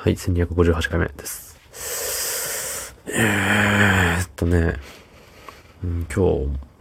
[0.00, 1.58] はい、1258回目です。
[3.08, 4.76] えーっとね、
[5.82, 6.20] 今日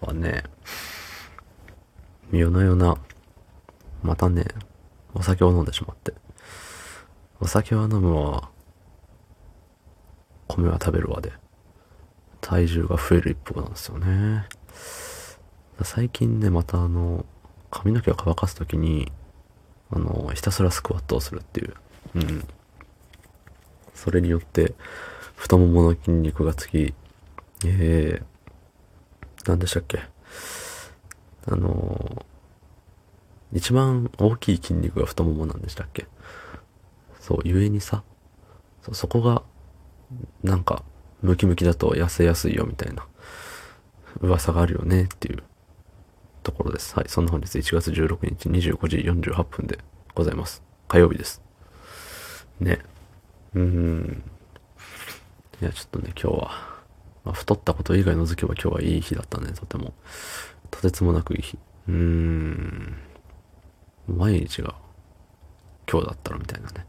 [0.02, 0.44] はね、
[2.32, 2.96] 夜な夜な、
[4.04, 4.46] またね、
[5.16, 6.14] お酒を飲んでしまって。
[7.42, 8.52] お酒は飲むわ、
[10.48, 11.34] 米は食べるわで、
[12.40, 14.46] 体重が増える一方なんですよね。
[15.82, 17.26] 最近ね、またあの、
[17.72, 19.12] 髪の毛を乾かすときに、
[19.90, 21.74] あの、ひたすらスクワットをするっていう。
[22.14, 22.48] うん。
[23.98, 24.76] それによって、
[25.36, 26.94] 太ももの筋肉がつき、
[27.66, 30.02] えー、何でしたっけ
[31.48, 32.38] あのー
[33.54, 36.08] 一番大きい筋肉が太ももなんでしたっけ
[37.20, 38.04] そう、ゆえにさ、
[38.84, 39.44] そそこが、
[40.44, 40.84] なんか、
[41.22, 43.06] ムキムキだと痩せやすいよみたいな
[44.22, 45.44] 噂があるよねっていう
[46.44, 46.96] ところです。
[46.96, 47.06] はい。
[47.10, 49.80] そんな本日1月16日25時48分で
[50.14, 50.62] ございます。
[50.88, 51.42] 火曜日です。
[52.60, 52.80] ね。
[53.58, 54.24] うん。
[55.62, 56.52] いや、ちょっとね、今日は、
[57.26, 59.94] まあ、太ったこと以外除けば今日はいい日だったね、とても。
[60.70, 61.58] とてつもなくいい日。
[61.88, 62.98] うーん。
[64.08, 64.76] 毎日が
[65.92, 66.86] 今日だったらみたいなね。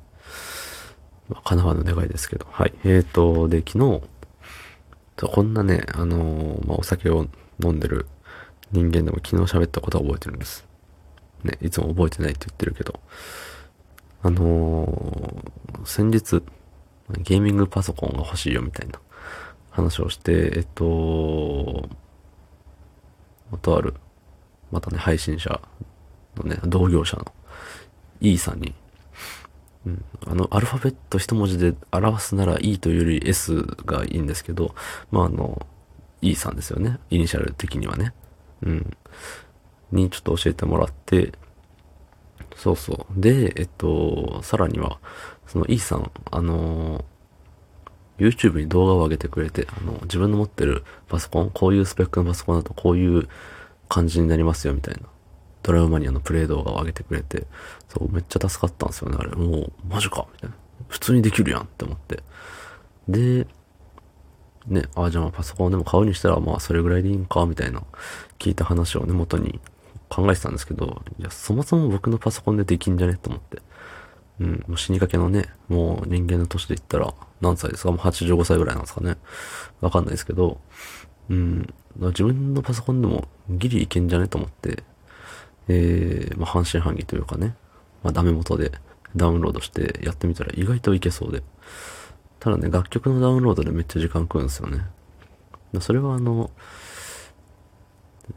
[1.29, 2.47] まあ、叶わぬ願いですけど。
[2.51, 2.75] はい。
[2.85, 4.03] えーと、で、昨日、
[5.17, 7.27] こんなね、あのーまあ、お酒を
[7.63, 8.07] 飲んでる
[8.71, 10.67] 人間でも昨日喋ったことは覚えてるんです。
[11.43, 13.01] ね、いつも覚えてないって言ってるけど。
[14.23, 16.43] あのー先日、
[17.11, 19.01] ゲーミングパソコンが欲しいよみたいな
[19.71, 21.89] 話をして、えっと、
[23.63, 23.95] とある、
[24.71, 25.61] またね、配信者
[26.37, 27.33] のね、同業者の
[28.21, 28.75] E さんに、
[29.87, 34.75] うん、あの、アルファベット一文字で表すなら E というより S がいいんですけど、
[35.11, 35.67] まあ、あの、
[36.21, 36.99] E さんですよね。
[37.11, 38.13] イニシャル的にはね。
[38.63, 38.97] うん。
[39.93, 41.33] にちょっと教えてもらって、
[42.59, 43.21] そうそう。
[43.21, 44.99] で、えっと、さらには、
[45.47, 47.05] その E さん、あの、
[48.19, 53.29] YouTube に動画を上げてくれて、あの、自分の持ってるパソコン、こういうスペックのパソコンだとこういう
[53.89, 55.03] 感じになりますよ、みたいな。
[55.63, 57.47] ドラムマニアのプレイ動画を上げてくれて、
[57.89, 59.31] そう、めっちゃ助かったんですよね、あれ。
[59.37, 60.57] もう、マジかみたいな。
[60.89, 62.25] 普通にできるやんって思って。
[63.09, 63.47] で、
[64.67, 67.85] ね、ああ、じゃあまあパソコンでも買うにしたら、まあそれぐらいでいいんか、みたいな、
[68.41, 69.61] 聞いた話をね、元に
[70.09, 73.63] 考えてたんですけど、いや、そもそも僕のパソコンでできんじゃねと思って。
[74.41, 77.91] うん、もう死にかけのね、もう人間の年で言ったら、何歳ですか？
[77.91, 79.17] もう85歳ぐらいなんですかね。
[79.81, 80.61] わかんないですけど、
[81.29, 84.85] うん、自分のパソコンでもギリいけんじゃねと思って、
[85.67, 87.57] えー、まあ半信半疑というかね、
[88.03, 88.73] まあダメ元で
[89.17, 91.43] ダウンロードしてやってみたら意外といけそうで。
[92.39, 94.85] ただね、楽曲のダウンロードでめっちゃ時間食うんですよね。
[95.81, 96.53] それはあの、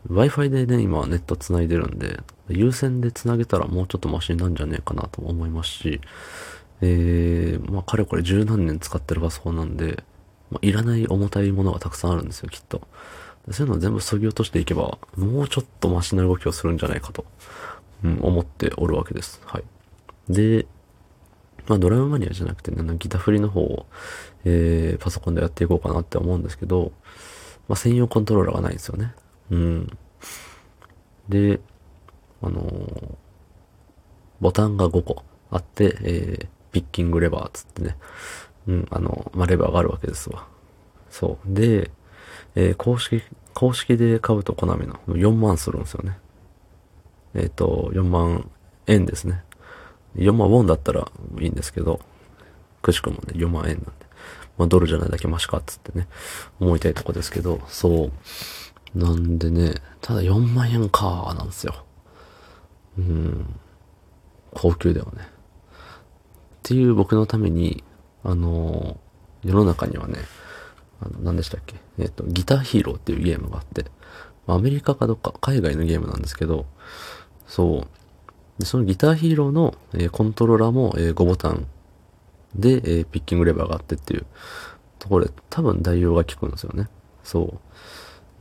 [0.10, 2.20] Wi-Fi でね、今ネット繋いでるんで、
[2.50, 6.02] 有線で繋げたらもうちょっとマシになんじゃねえかなと思いますし、
[6.82, 10.04] えー、まあ、かれこれ十何年使ってるパソコンなんで、
[10.50, 12.82] まあ、いらない重たいものがたくさんあるんですよ、きっと。
[13.50, 17.26] そういうのを全部削ぎ落としていけば、もうちょっとマシな動きをするんじゃないかと、
[18.04, 19.42] うん、思っておるわけです。
[19.46, 19.64] はい。
[20.30, 20.66] で、
[21.68, 23.86] まあ、ドラムマニアじゃなくてね、ギター振りの方を、
[24.46, 26.92] えー、パソコンでやっていこうかなって思うんですけど、
[27.68, 29.14] まあ、専用コントローラーがないんですよね。
[29.52, 29.98] うん。
[31.30, 31.60] で、
[32.42, 33.16] あのー
[34.42, 37.96] ボタンが5個あって、えー、ピッキングレバーつってね、
[38.68, 40.48] うん、あの、まあ、レバーがあるわけですわ。
[41.12, 41.54] そう。
[41.54, 41.92] で、
[42.56, 43.22] えー公式、
[43.54, 46.18] 公式で買うとコナミの4万するんですよね。
[47.36, 48.50] えっ、と、4万
[48.88, 49.44] 円ですね。
[50.16, 51.08] 4万ウォンだったら
[51.40, 52.00] いいんですけど、
[52.82, 53.92] くしくもね、4万円なんで。
[54.58, 56.08] まあ、ドルじゃないだけマシかっつってね、
[56.60, 58.12] 思いたいとこですけど、そう。
[58.96, 61.86] なんでね、ただ4万円かなんですよ。
[62.98, 63.56] うん。
[64.54, 65.24] 高級だよね。
[65.24, 65.28] っ
[66.64, 67.84] ていう僕のために、
[68.24, 68.98] あのー
[69.44, 70.20] 世の中にはね、
[71.02, 71.76] あの、何でしたっけ？
[71.98, 73.86] えっ、と、ギターヒーローっていうゲームがあって、
[74.46, 76.68] アメリカかどっか、海外のゲームなんですけど、
[77.48, 78.60] そう。
[78.60, 81.66] で、そのギターヒーローの、えーコントローラーも、え5ボタン
[82.56, 84.28] で、えピッキングレバーがあってっていう
[85.00, 86.88] ところで、多分代用が効くんですよね。
[87.24, 87.60] そう。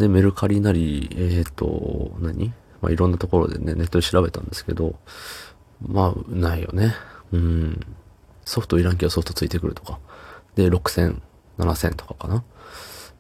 [0.01, 2.53] で、メルカリなり、えっ、と、何？
[2.81, 4.97] まあ、いろんなところでね、ネットで調べたんですけど、
[5.87, 6.95] まあ、ないよね。
[7.33, 7.81] うん。
[8.47, 9.99] ソフトいらんけどソフトついてくるとか。
[10.57, 11.21] で、6000、
[11.59, 12.43] 7000とかかな。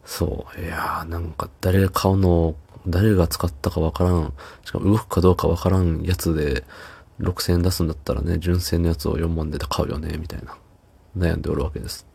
[0.06, 0.60] そう。
[0.60, 2.54] いやー、なんか誰が買うの、
[2.86, 4.32] 誰が使ったかわからん。
[4.64, 6.64] しかも動くかどうかわからんやつで、
[7.20, 10.56] 6000円出すんだったらね、純正のやつを4万で買うよね、みたいな。
[11.16, 12.06] 悩んでおるわけです。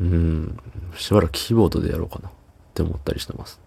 [0.00, 0.56] うん。
[0.94, 2.28] しばらくキーボードでやろうかな。
[2.28, 2.32] っ
[2.74, 3.65] て思ったりしてます。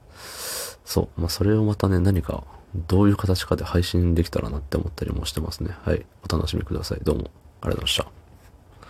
[0.89, 1.21] そう。
[1.21, 2.43] まあ、それをまたね、何か、
[2.87, 5.69] どういう形かで配信できたらなって思ったりもしてますね。
[5.83, 6.03] はい。
[6.27, 6.99] お楽しみください。
[7.03, 8.18] どうも、ありがとうございました。